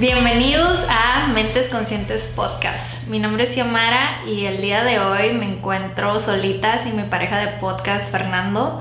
[0.00, 3.02] Bienvenidos a Mentes Conscientes Podcast.
[3.08, 7.38] Mi nombre es Xiomara y el día de hoy me encuentro solita sin mi pareja
[7.38, 8.80] de podcast Fernando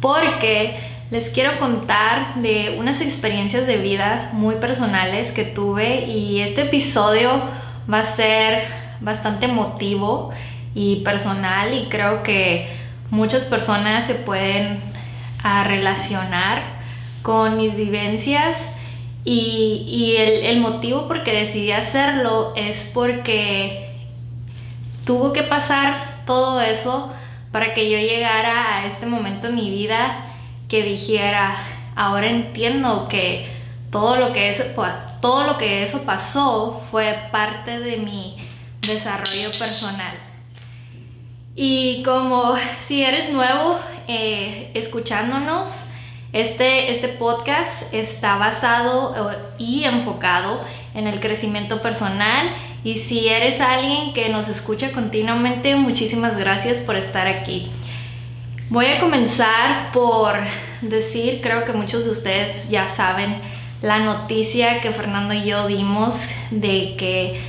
[0.00, 0.78] porque
[1.10, 7.42] les quiero contar de unas experiencias de vida muy personales que tuve y este episodio
[7.92, 8.66] va a ser
[9.02, 10.30] bastante emotivo
[10.74, 12.74] y personal y creo que
[13.10, 14.80] muchas personas se pueden
[15.66, 16.62] relacionar
[17.20, 18.73] con mis vivencias
[19.24, 23.96] y, el, el, motivo por que decidí hacerlo es porque
[25.06, 27.10] tuvo que pasar todo eso
[27.50, 30.26] para que yo llegara a este momento en mi vida
[30.68, 31.56] que dijera,
[31.94, 33.46] ahora entiendo que
[33.90, 34.64] todo lo que, eso,
[35.20, 38.36] todo lo que eso pasó fue parte de mi
[38.80, 40.16] desarrollo personal.
[41.54, 42.56] Y como
[42.86, 45.83] si eres nuevo eh, escuchándonos,
[46.34, 50.60] este, este podcast está basado eh, y enfocado
[50.92, 52.48] en el crecimiento personal
[52.82, 57.70] y si eres alguien que nos escucha continuamente, muchísimas gracias por estar aquí.
[58.68, 60.34] Voy a comenzar por
[60.82, 63.38] decir, creo que muchos de ustedes ya saben
[63.80, 66.16] la noticia que Fernando y yo dimos
[66.50, 67.40] de que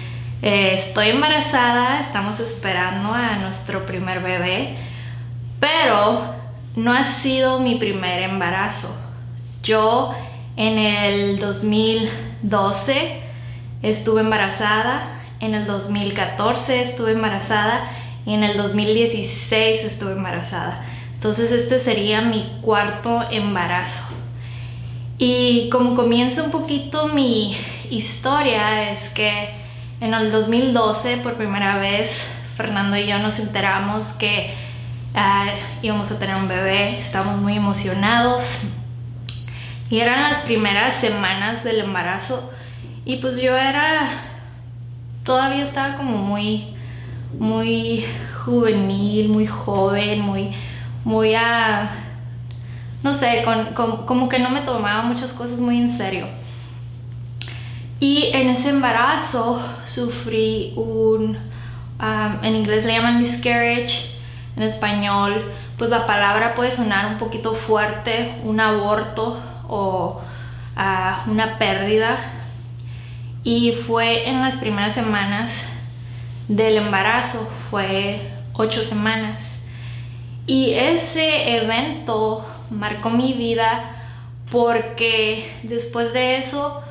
[0.43, 4.75] eh, estoy embarazada, estamos esperando a nuestro primer bebé,
[5.59, 6.34] pero
[6.75, 8.89] no ha sido mi primer embarazo.
[9.63, 10.13] Yo
[10.57, 13.21] en el 2012
[13.81, 17.91] estuve embarazada, en el 2014 estuve embarazada
[18.25, 20.85] y en el 2016 estuve embarazada.
[21.13, 24.03] Entonces este sería mi cuarto embarazo.
[25.17, 27.55] Y como comienza un poquito mi
[27.89, 29.49] historia es que
[30.01, 34.53] en el 2012 por primera vez Fernando y yo nos enteramos que
[35.15, 35.47] Ah,
[35.81, 38.63] íbamos a tener un bebé, estábamos muy emocionados.
[39.89, 42.51] Y eran las primeras semanas del embarazo.
[43.05, 44.09] Y pues yo era,
[45.23, 46.75] todavía estaba como muy,
[47.39, 48.05] muy
[48.43, 50.51] juvenil, muy joven, muy,
[51.05, 51.91] muy a,
[53.01, 53.45] no sé,
[54.05, 56.27] como que no me tomaba muchas cosas muy en serio.
[57.99, 61.37] Y en ese embarazo sufrí un,
[61.99, 64.14] ah, en inglés le llaman miscarriage,
[64.55, 70.21] en español, pues la palabra puede sonar un poquito fuerte, un aborto o
[70.75, 72.17] ah, una pérdida.
[73.43, 75.63] Y fue en las primeras semanas
[76.47, 77.39] del embarazo,
[77.69, 79.59] fue ocho semanas.
[80.47, 83.91] Y ese evento marcó mi vida
[84.51, 86.81] porque después de eso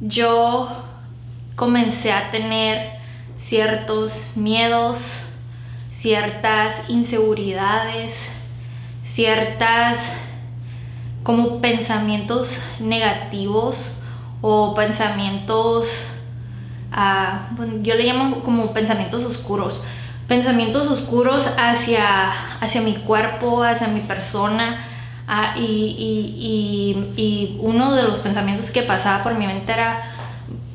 [0.00, 0.68] yo
[1.56, 2.92] comencé a tener
[3.38, 5.31] ciertos miedos,
[6.02, 8.28] ciertas inseguridades,
[9.04, 10.00] ciertas
[11.22, 14.00] como pensamientos negativos
[14.40, 15.86] o pensamientos,
[16.90, 17.50] ah,
[17.82, 19.80] yo le llamo como pensamientos oscuros,
[20.26, 24.88] pensamientos oscuros hacia, hacia mi cuerpo, hacia mi persona.
[25.28, 30.02] Ah, y, y uno de los pensamientos que pasaba por mi mente era,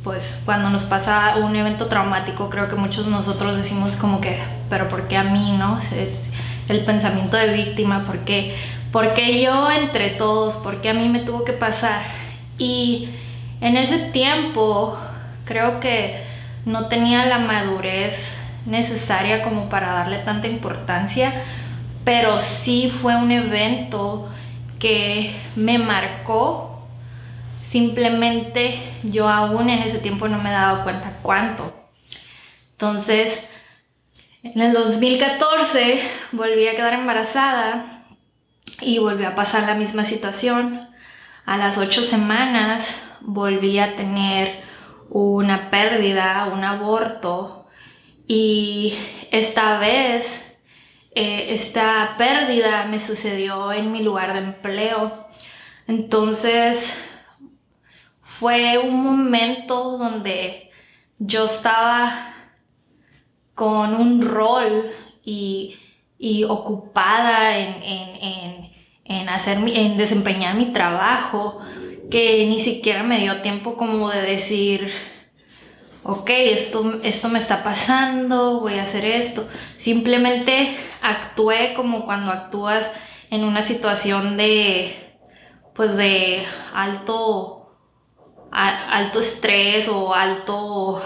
[0.07, 4.87] pues cuando nos pasa un evento traumático, creo que muchos nosotros decimos como que, pero
[4.87, 5.77] ¿por qué a mí, no?
[5.79, 6.29] Es
[6.69, 8.55] el pensamiento de víctima, ¿por qué?
[8.93, 10.55] ¿Por qué yo entre todos?
[10.55, 12.03] ¿Por qué a mí me tuvo que pasar?
[12.57, 13.09] Y
[13.59, 14.97] en ese tiempo
[15.43, 16.23] creo que
[16.63, 18.33] no tenía la madurez
[18.65, 21.33] necesaria como para darle tanta importancia,
[22.05, 24.29] pero sí fue un evento
[24.79, 26.66] que me marcó
[27.69, 31.73] Simplemente yo aún en ese tiempo no me he dado cuenta cuánto.
[32.71, 33.45] Entonces,
[34.41, 35.99] en el 2014
[36.31, 38.05] volví a quedar embarazada
[38.79, 40.87] y volvió a pasar la misma situación.
[41.45, 44.63] A las ocho semanas volví a tener
[45.09, 47.67] una pérdida, un aborto
[48.27, 48.97] y
[49.31, 50.57] esta vez
[51.15, 55.27] eh, esta pérdida me sucedió en mi lugar de empleo.
[55.85, 56.95] Entonces
[58.27, 60.69] fue un momento donde
[61.17, 62.33] yo estaba
[63.55, 64.91] con un rol
[65.23, 65.75] y,
[66.49, 71.61] ocupada en, hacer en desempeñar mi trabajo
[72.11, 74.91] que ni siquiera me dio tiempo como de decir,
[76.03, 79.47] ok, esto, esto me está pasando, voy a hacer esto.
[79.77, 82.91] Simplemente actué como cuando actúas
[83.31, 85.17] en una situación de,
[85.73, 86.43] pues de
[86.73, 87.56] alto
[88.57, 91.01] alto estrés o alto,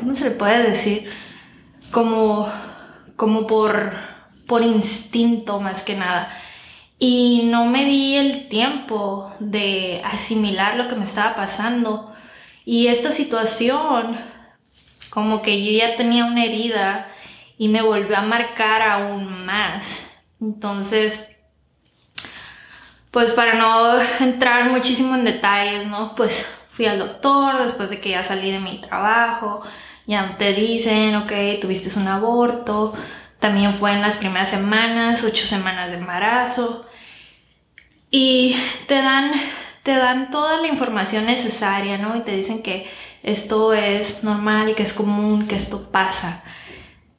[0.00, 1.10] ¿cómo se le puede decir?
[1.90, 2.48] Como,
[3.16, 3.92] como por,
[4.46, 6.30] por instinto más que nada.
[6.98, 12.14] y no me di el tiempo de asimilar lo que me estaba pasando.
[12.64, 14.16] Y esta situación,
[15.10, 17.08] como que yo ya tenía una herida
[17.58, 20.06] y me volvió a marcar aún más.
[20.40, 21.35] Entonces,
[23.16, 26.14] pues para no entrar muchísimo en detalles, ¿no?
[26.14, 29.62] Pues fui al doctor después de que ya salí de mi trabajo,
[30.06, 32.92] ya te dicen, ok, tuviste un aborto,
[33.38, 36.84] también fue en las primeras semanas, ocho semanas de embarazo.
[38.10, 38.54] Y
[38.86, 39.32] te dan,
[39.82, 42.16] te dan toda la información necesaria, ¿no?
[42.16, 42.86] Y te dicen que
[43.22, 46.42] esto es normal, que es común, que esto pasa.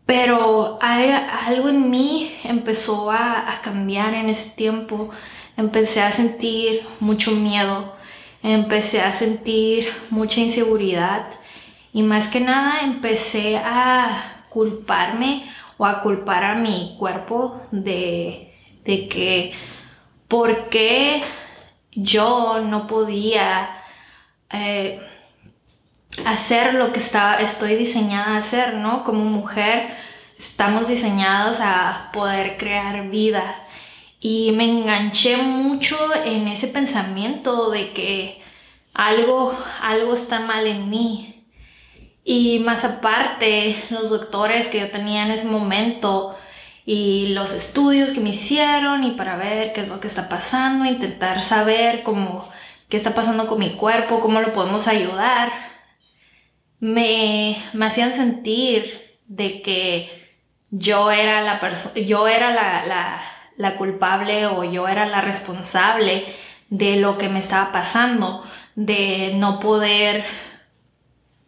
[0.06, 5.10] Pero hay, algo en mí empezó a cambiar en ese tiempo.
[5.58, 7.96] Empecé a sentir mucho miedo,
[8.44, 11.28] empecé a sentir mucha inseguridad
[11.92, 18.54] y más que nada empecé a culparme o a culpar a mi cuerpo de,
[18.86, 19.54] que
[20.28, 21.24] por qué
[21.92, 23.70] yo no podía
[24.52, 25.00] eh,
[26.26, 29.04] hacer lo que estoy diseñada a hacer, ¿no?
[29.04, 29.98] Como mujer
[30.38, 33.56] estamos diseñados a poder crear vida.
[34.20, 38.42] Y me enganché mucho en ese pensamiento de que
[38.94, 41.38] algo, algo está mal en mí,
[42.30, 46.38] y más aparte, los doctores que yo tenía en ese momento
[46.86, 50.84] y los estudios que me hicieron y para ver qué es lo que está pasando,
[50.84, 52.50] intentar saber cómo,
[52.90, 55.54] qué está pasando con mi cuerpo, cómo lo podemos ayudar,
[56.82, 60.36] me, me hacían sentir de que
[60.70, 63.22] yo era la persona, yo era la, la,
[63.58, 66.26] la culpable o yo era la responsable
[66.70, 68.44] de lo que me estaba pasando,
[68.76, 70.26] de no poder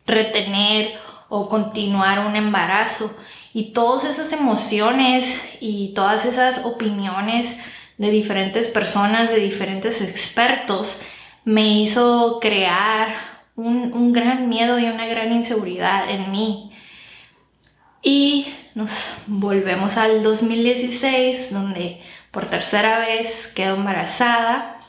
[0.05, 0.97] retener
[1.29, 3.15] o continuar un embarazo.
[3.53, 7.57] Y todas esas emociones y todas esas opiniones
[7.97, 11.01] de diferentes personas, de diferentes expertos,
[11.43, 16.71] me hizo crear un, gran miedo y una gran inseguridad en mí.
[18.01, 22.01] Y nos volvemos al 2016, donde
[22.31, 24.79] por tercera vez quedo embarazada.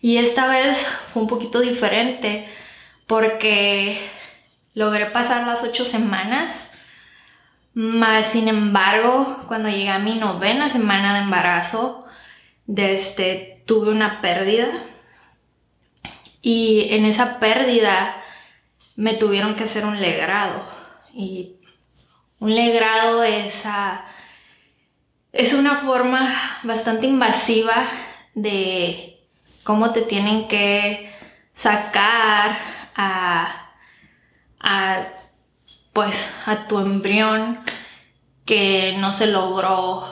[0.00, 2.48] Y esta vez fue un poquito diferente
[3.06, 4.00] porque
[4.74, 6.52] logré pasar las ocho semanas,
[7.74, 12.06] más sin embargo, cuando llegué a mi novena semana de embarazo,
[12.76, 14.84] este, tuve una pérdida.
[16.42, 18.16] Y en esa pérdida
[18.96, 20.62] me tuvieron que hacer un legrado.
[21.14, 21.56] Y
[22.42, 23.62] un legrado es,
[25.32, 26.34] es una forma
[26.64, 27.86] bastante invasiva
[28.34, 29.20] de
[29.62, 31.14] cómo te tienen que
[31.54, 32.58] sacar
[32.96, 33.68] a,
[35.92, 37.60] pues, a tu embrión
[38.44, 40.04] que no se logró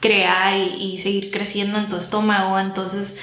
[0.00, 2.58] crear y, seguir creciendo en tu estómago.
[2.58, 3.16] Entonces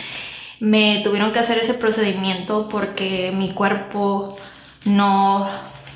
[0.61, 4.37] me tuvieron que hacer ese procedimiento porque mi cuerpo
[4.85, 5.49] no,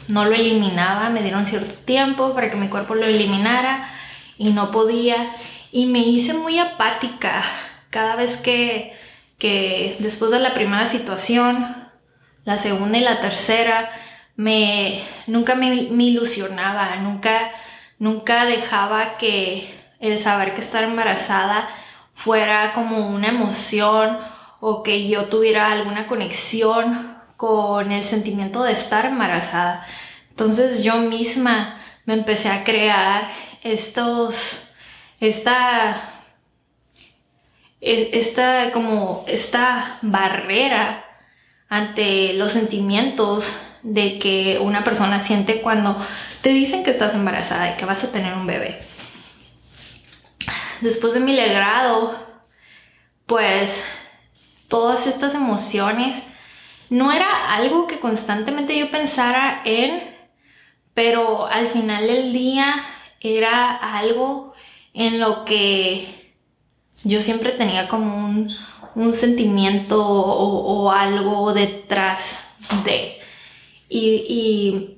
[0.07, 1.09] no lo eliminaba.
[1.09, 3.89] Me dieron cierto tiempo para que mi cuerpo lo eliminara
[4.37, 5.31] y no podía.
[5.71, 7.43] Y me hice muy apática
[7.89, 8.93] cada vez que,
[9.37, 11.81] que después de la primera situación
[12.43, 13.91] la segunda y la tercera,
[14.35, 17.51] me, nunca me, ilusionaba, nunca,
[17.99, 21.69] nunca dejaba que el saber que estar embarazada
[22.13, 24.17] fuera como una emoción
[24.59, 27.10] o que yo tuviera alguna conexión
[27.41, 29.87] con el sentimiento de estar embarazada.
[30.29, 33.31] Entonces yo misma me empecé a crear
[33.63, 34.69] estos,
[35.19, 36.11] esta,
[37.79, 41.03] esta como esta barrera
[41.67, 45.97] ante los sentimientos de que una persona siente cuando
[46.43, 48.83] te dicen que estás embarazada y que vas a tener un bebé.
[50.81, 52.23] Después de mi legrado,
[53.25, 53.83] pues
[54.67, 56.23] todas estas emociones
[56.91, 60.13] no era algo que constantemente yo pensara en,
[60.93, 62.83] pero al final del día
[63.21, 64.53] era algo
[64.93, 66.33] en lo que
[67.05, 68.53] yo siempre tenía como un,
[68.95, 72.43] un sentimiento o, algo detrás
[72.83, 73.17] de.
[73.87, 74.97] Y,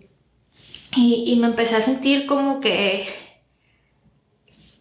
[0.95, 3.07] y, me empecé a sentir como que,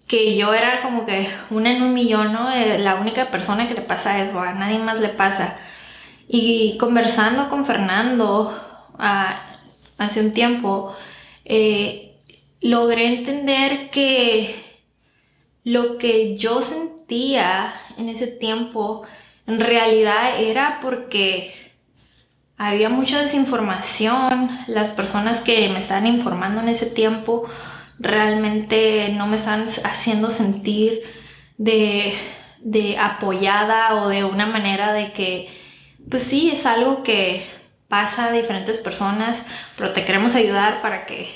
[0.07, 2.51] que yo era como que una en un millón, ¿no?
[2.51, 5.59] Eh, la única persona que le pasa eso, a nadie más le pasa.
[6.35, 8.59] Y conversando con Fernando
[8.99, 9.59] ah,
[9.99, 10.97] hace un tiempo,
[11.45, 12.23] eh,
[12.63, 14.55] logré entender que
[15.63, 19.03] lo que yo sentía en ese tiempo
[19.47, 21.55] en realidad era porque
[22.57, 27.45] había mucha desinformación, las personas que me estaban informando en ese tiempo
[27.99, 31.03] realmente no me estaban haciendo sentir
[31.59, 32.15] de,
[32.61, 35.62] de apoyada o de una manera de que,
[36.11, 37.47] pues sí, es algo que
[37.89, 39.43] pasa a diferentes personas,
[39.77, 41.29] pero te queremos ayudar para que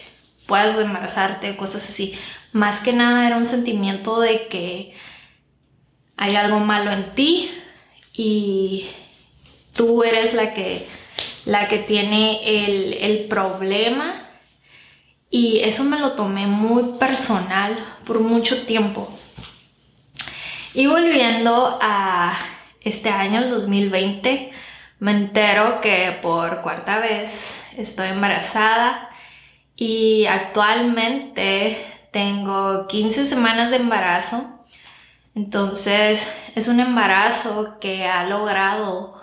[0.47, 2.19] puedas embarazarte, cosas así.
[2.53, 4.95] Más que nada era un sentimiento de que
[6.17, 7.51] hay algo malo en ti
[8.13, 8.89] y
[9.75, 10.89] tú eres la que,
[11.45, 14.23] la que tiene el, el problema.
[15.29, 19.13] Y eso me lo tomé muy personal por mucho tiempo.
[20.73, 22.56] Y volviendo a
[22.87, 24.53] este año, el 2020,
[25.01, 29.11] me entero que por cuarta vez estoy embarazada
[29.75, 34.65] y actualmente tengo 15 semanas de embarazo.
[35.35, 39.21] Entonces es un embarazo que ha logrado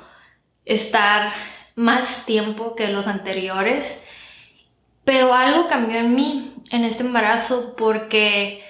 [0.66, 1.32] estar
[1.76, 4.04] más tiempo que los anteriores.
[5.06, 8.62] Pero algo cambió en mí en este embarazo porque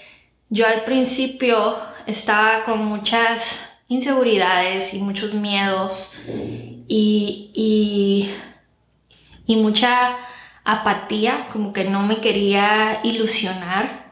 [0.50, 6.14] yo al principio estaba con muchas inseguridades y muchos miedos
[6.88, 7.52] y,
[9.46, 10.18] y, mucha
[10.64, 14.12] apatía, como que no me quería ilusionar.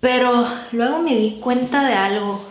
[0.00, 2.44] Pero luego me di cuenta de algo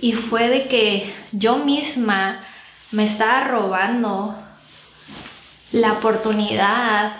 [0.00, 2.42] y fue de que yo misma
[2.90, 4.36] me estaba robando
[5.70, 7.16] la oportunidad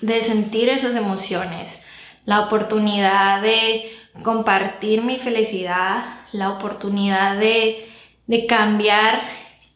[0.00, 1.80] de sentir esas emociones,
[2.24, 7.88] la oportunidad de compartir mi felicidad, la oportunidad de,
[8.26, 9.22] de cambiar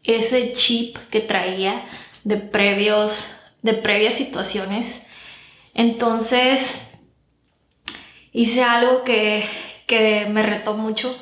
[0.03, 1.85] ese chip que traía
[2.23, 5.03] de previos, de previas situaciones.
[5.73, 6.77] Entonces,
[8.31, 9.47] hice algo que,
[10.29, 11.15] me retó mucho,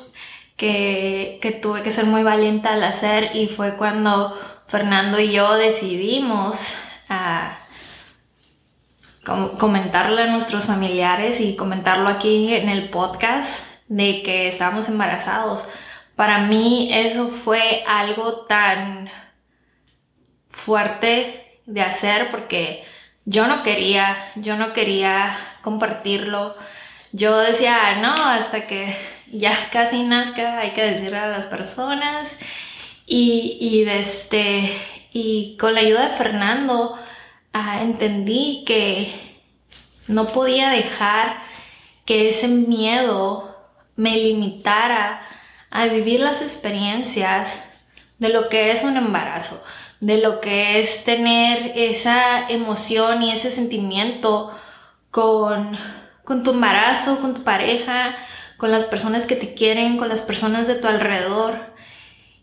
[0.56, 6.74] que, tuve que ser muy valiente al hacer y fue cuando Fernando y yo decidimos
[9.24, 15.64] comentarle a nuestros familiares y comentarlo aquí en el podcast de que estábamos embarazados.
[16.16, 19.10] Para mí eso fue algo tan
[20.48, 22.84] fuerte de hacer porque
[23.24, 26.54] yo no quería, yo no quería compartirlo.
[27.12, 28.94] Yo decía, no, hasta que
[29.32, 32.38] ya casi nazca hay que decirle a las personas.
[33.06, 34.70] Y, y, este,
[35.12, 36.98] y con la ayuda de Fernando
[37.54, 39.14] ah, entendí que
[40.06, 41.42] no podía dejar
[42.04, 43.56] que ese miedo
[43.96, 45.22] me limitara
[45.70, 47.64] a vivir las experiencias
[48.18, 49.62] de lo que es un embarazo,
[50.00, 54.50] de lo que es tener esa emoción y ese sentimiento
[55.10, 55.78] con,
[56.24, 58.16] con tu embarazo, con tu pareja,
[58.56, 61.72] con las personas que te quieren, con las personas de tu alrededor.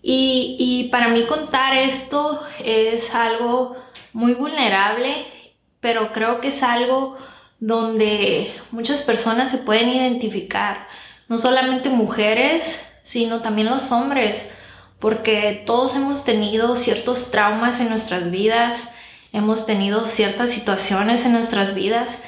[0.01, 3.75] Y, y para mí contar esto es algo
[4.13, 5.25] muy vulnerable,
[5.80, 7.18] pero creo que es algo
[7.60, 10.88] donde muchas personas se pueden identificar
[11.27, 14.50] no solamente mujeres, sino también los hombres,
[15.00, 18.89] porque todos hemos tenido ciertos traumas en nuestras vidas,
[19.32, 22.22] hemos tenido ciertas situaciones en nuestras vidas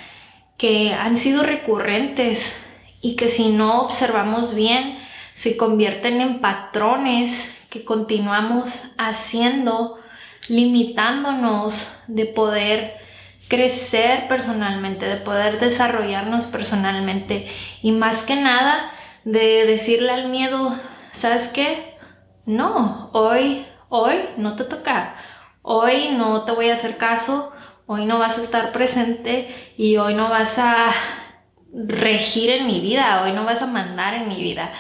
[0.58, 2.56] que han sido recurrentes
[3.02, 4.98] y que si no observamos bien
[5.36, 10.00] se convierten en patrones que continuamos haciendo,
[10.50, 12.98] limitándonos de poder
[13.48, 17.48] crecer personalmente, de poder desarrollarnos personalmente
[17.82, 18.92] y más que nada
[19.26, 20.78] de decirle al miedo,
[21.12, 21.96] ¿sabes qué?
[22.46, 25.16] No, hoy, hoy no te toca,
[25.62, 27.52] hoy no te voy a hacer caso,
[27.86, 30.92] hoy no vas a estar presente y hoy no vas a
[31.74, 34.72] regir en mi vida, hoy no vas a mandar en mi vida.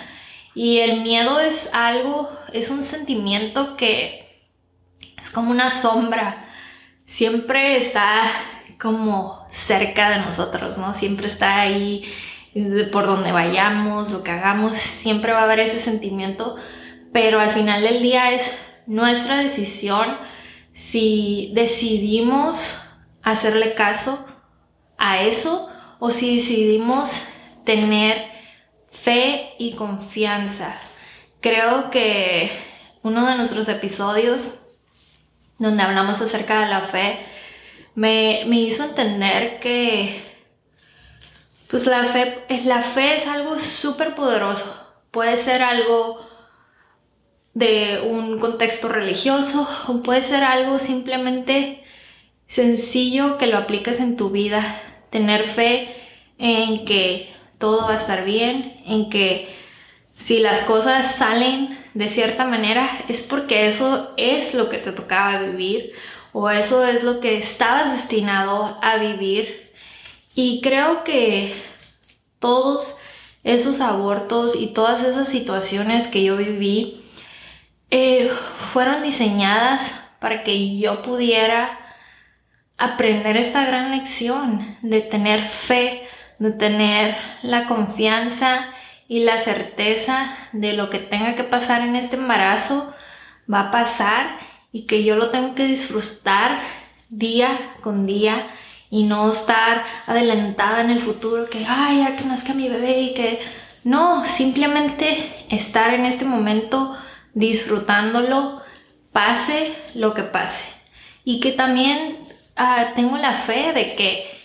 [0.56, 4.23] Y el miedo es algo, es un sentimiento que
[5.34, 6.46] como una sombra,
[7.06, 8.32] siempre está
[8.80, 10.94] como cerca de nosotros, ¿no?
[10.94, 12.06] Siempre está ahí
[12.92, 16.56] por donde vayamos, lo que hagamos, siempre va a haber ese sentimiento,
[17.12, 20.18] pero al final del día es nuestra decisión
[20.74, 22.80] si decidimos
[23.22, 24.26] hacerle caso
[24.98, 27.12] a eso o si decidimos
[27.66, 28.26] tener
[28.92, 30.76] fe y confianza.
[31.42, 32.52] Creo que
[33.02, 34.63] uno de nuestros episodios
[35.60, 37.20] donde hablamos acerca de la fe
[37.96, 40.22] me, hizo entender que
[41.68, 44.80] pues la fe, la fe es algo súper poderoso.
[45.12, 46.28] Puede ser algo
[47.54, 51.84] de un contexto religioso o puede ser algo simplemente
[52.48, 54.82] sencillo que lo apliques en tu vida.
[55.10, 55.96] Tener fe
[56.38, 59.56] en que todo va a estar bien, en que
[60.16, 65.40] si las cosas salen de cierta manera es porque eso es lo que te tocaba
[65.40, 65.94] vivir
[66.32, 69.72] o eso es lo que estabas destinado a vivir.
[70.36, 71.54] Y creo que
[72.40, 72.98] todos
[73.44, 77.04] esos abortos y todas esas situaciones que yo viví
[77.92, 78.32] eh,
[78.72, 81.78] fueron diseñadas para que yo pudiera
[82.78, 86.08] aprender esta gran lección de tener fe,
[86.40, 88.74] de tener la confianza
[89.08, 92.94] y la certeza de lo que tenga que pasar en este embarazo
[93.52, 94.40] va a pasar
[94.72, 96.64] y que yo lo tengo que disfrutar
[97.10, 98.48] día con día
[98.90, 103.14] y no estar adelantada en el futuro que, ay, ya que nazca mi bebé y
[103.14, 103.40] que
[103.84, 106.96] no, simplemente estar en este momento
[107.34, 108.62] disfrutándolo,
[109.12, 110.64] pase lo que pase.
[111.26, 112.18] Y que también
[112.56, 114.43] ah, tengo la fe de que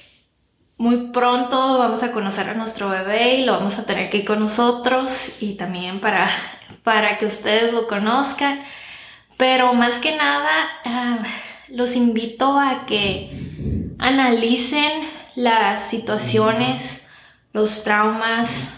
[0.78, 4.38] muy pronto vamos a conocer a nuestro bebé y lo vamos a tener aquí con
[4.38, 6.30] nosotros y también para,
[6.84, 8.60] para que ustedes lo conozcan.
[9.36, 10.50] Pero más que nada,
[10.84, 11.18] ah,
[11.68, 17.04] los invito a que analicen las situaciones,
[17.52, 18.68] los traumas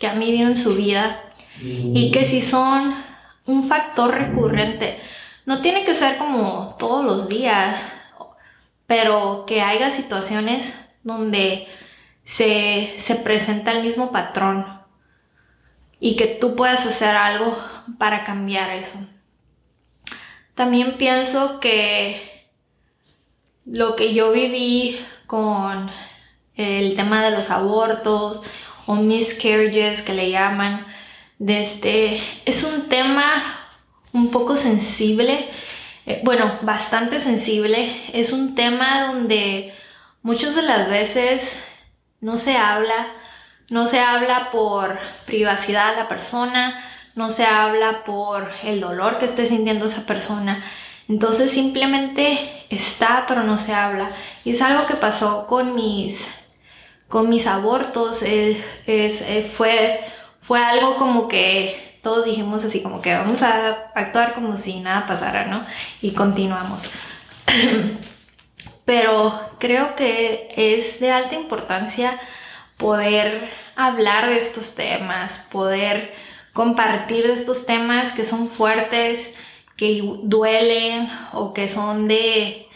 [0.00, 1.20] que han vivido en su vida
[1.60, 2.94] y que si son
[3.44, 4.98] un factor recurrente,
[5.44, 7.82] no tiene que ser como todos los días,
[8.86, 11.66] pero que haya situaciones donde
[12.24, 14.66] se, se presenta el mismo patrón
[16.00, 17.56] y que tú puedas hacer algo
[17.98, 18.98] para cambiar eso.
[20.54, 22.48] También pienso que
[23.64, 25.90] lo que yo viví con
[26.56, 28.42] el tema de los abortos
[28.86, 30.86] o miscarriages que le llaman,
[31.38, 33.42] este, es un tema
[34.12, 35.48] un poco sensible,
[36.06, 37.96] eh, bueno, bastante sensible.
[38.12, 39.72] Es un tema donde
[40.22, 41.52] muchas de las veces
[42.20, 43.08] no se habla,
[43.68, 46.82] no se habla por privacidad de la persona,
[47.14, 50.62] no se habla por el dolor que esté sintiendo esa persona.
[51.08, 54.10] Entonces simplemente está, pero no se habla.
[54.44, 56.26] Y es algo que pasó con mis,
[57.08, 58.22] con mis abortos.
[58.22, 60.00] Eh, fue,
[60.40, 65.06] fue algo como que todos dijimos así como que vamos a actuar como si nada
[65.06, 65.66] pasara, ¿no?
[66.00, 66.88] Y continuamos.
[68.84, 72.18] Pero creo que es de alta importancia
[72.76, 76.14] poder hablar de estos temas, poder
[76.52, 79.32] compartir de estos temas que son fuertes,
[79.76, 82.68] que duelen o que son de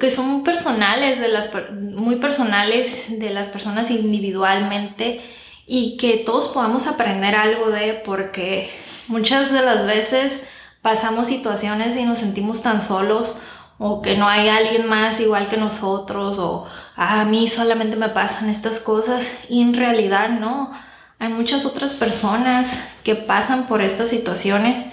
[0.00, 5.20] que son personales de las muy personales de las personas individualmente
[5.66, 8.70] y que todos podamos aprender algo de porque
[9.06, 10.46] muchas de las veces
[10.82, 13.36] pasamos situaciones y nos sentimos tan solos
[13.78, 18.48] o que no hay alguien más igual que nosotros o a mí solamente me pasan
[18.48, 20.72] estas cosas y en realidad no.
[21.18, 24.84] Hay muchas otras personas que pasan por estas situaciones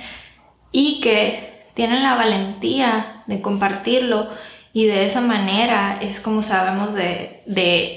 [0.72, 4.30] y que tienen la valentía de compartirlo
[4.74, 7.44] y de esa manera es como sabemos de,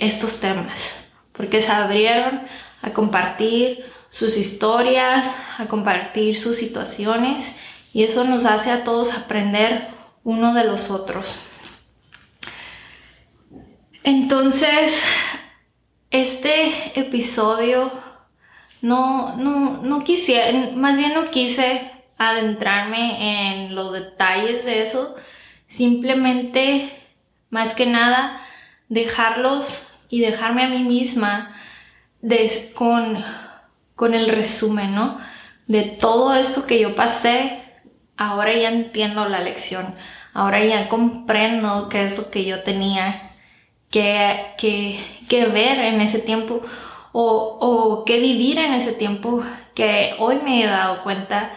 [0.01, 0.94] estos temas,
[1.33, 2.42] porque se abrieron
[2.83, 7.51] a compartir sus historias, a compartir sus situaciones
[7.92, 9.95] y eso nos hace a todos aprender
[10.26, 11.38] uno de los otros.
[14.02, 15.00] Entonces,
[16.10, 17.92] este episodio
[18.82, 25.14] no, no, no quise, más bien no quise adentrarme en los detalles de eso,
[25.68, 26.90] simplemente,
[27.50, 28.40] más que nada,
[28.88, 31.56] dejarlos y dejarme a mí misma
[32.74, 33.24] con,
[33.94, 35.20] con el resumen, ¿no?
[35.68, 37.62] De todo esto que yo pasé,
[38.16, 39.94] ahora ya entiendo la lección,
[40.35, 43.31] ahora ya comprendo qué es lo que yo tenía
[43.90, 45.00] que,
[45.31, 46.62] ver en ese tiempo
[47.12, 49.42] o, o que vivir en ese tiempo
[49.74, 51.52] que hoy me he dado cuenta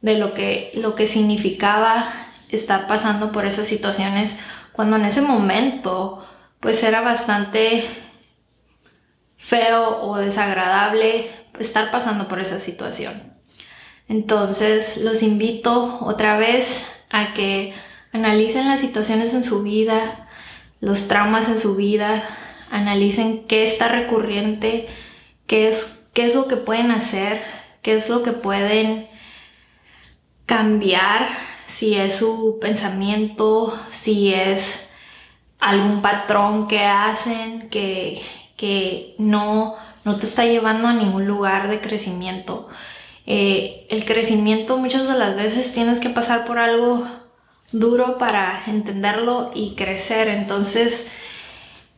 [0.00, 2.10] de lo que, lo que significaba
[2.50, 4.38] estar pasando por esas situaciones
[4.72, 6.26] cuando en ese momento
[6.60, 7.88] pues era bastante
[9.36, 13.33] feo o desagradable estar pasando por esa situación.
[14.08, 17.74] Entonces los invito otra vez a que
[18.12, 20.28] analicen las situaciones en su vida,
[20.80, 22.22] los traumas en su vida,
[22.70, 24.86] analicen qué está recurrente,
[25.46, 27.42] qué es, qué es lo que pueden hacer,
[27.82, 29.08] qué es lo que pueden
[30.46, 31.28] cambiar,
[31.66, 34.88] si es su pensamiento, si es
[35.60, 38.22] algún patrón que hacen que,
[39.18, 42.68] no, no te está llevando a ningún lugar de crecimiento.
[43.26, 47.06] Eh, el crecimiento muchas de las veces tienes que pasar por algo
[47.72, 50.28] duro para entenderlo y crecer.
[50.28, 51.10] Entonces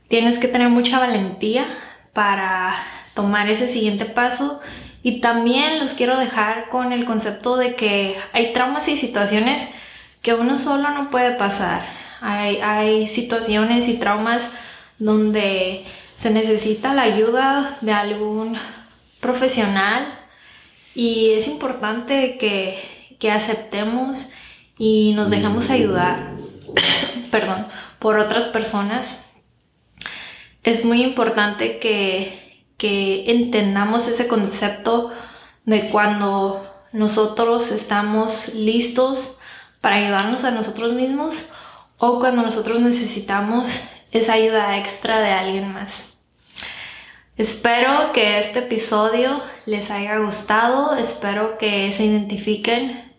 [0.09, 1.67] tienes que tener mucha valentía
[2.13, 2.75] para
[3.15, 4.61] tomar ese siguiente paso
[5.03, 9.69] y también los quiero dejar con el concepto de que hay traumas y situaciones
[10.23, 11.87] que uno solo no puede pasar.
[12.21, 14.51] Hay, hay situaciones y traumas
[14.99, 15.85] donde
[16.17, 18.57] se necesita la ayuda de algún
[19.21, 20.26] profesional
[20.97, 24.31] y es importante que, que aceptemos
[24.79, 26.33] y nos dejemos ayudar,
[27.31, 27.67] perdón,
[27.99, 29.21] por otras personas.
[30.63, 35.13] Es muy importante que, que entendamos ese concepto
[35.67, 39.39] de cuando nosotros estamos listos
[39.83, 41.51] para ayudarnos a nosotros mismos
[41.99, 43.71] o cuando nosotros necesitamos
[44.13, 46.16] esa ayuda extra de alguien más.
[47.37, 53.13] Espero que este episodio les haya gustado, espero que se identifiquen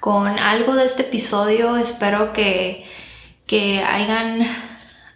[0.00, 2.84] con algo de este episodio, espero que,
[3.46, 4.44] que hayan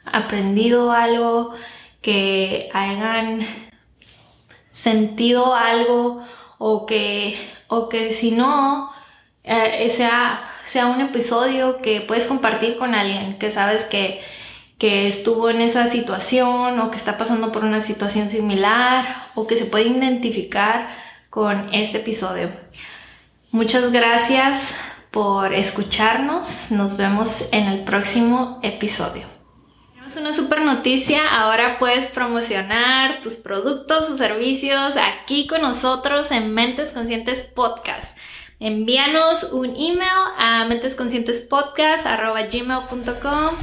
[0.05, 1.53] aprendido algo,
[2.01, 3.45] que hayan
[4.71, 6.23] sentido algo
[6.59, 8.93] o que, o que si no,
[9.43, 14.21] eh, sea, sea un episodio que puedes compartir con alguien que sabes que,
[14.79, 19.57] que estuvo en esa situación o que está pasando por una situación similar o que
[19.57, 20.97] se puede identificar
[21.31, 22.53] con este episodio.
[23.51, 24.75] Muchas gracias
[25.11, 26.71] por escucharnos.
[26.71, 29.39] Nos vemos en el próximo episodio
[30.17, 36.93] una super noticia, ahora puedes promocionar tus productos o servicios aquí con nosotros en Mentes
[36.93, 38.17] Conscientes Podcast.
[38.59, 43.55] Envíanos un email a mentesconscientespodcast.gmail.com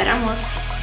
[0.00, 0.79] Esperamos.